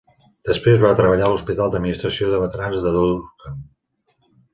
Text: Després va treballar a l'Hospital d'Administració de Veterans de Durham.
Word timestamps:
Després 0.47 0.77
va 0.83 0.93
treballar 0.99 1.27
a 1.27 1.33
l'Hospital 1.33 1.73
d'Administració 1.75 2.29
de 2.31 2.39
Veterans 2.45 2.81
de 2.87 2.95
Durham. 2.97 3.61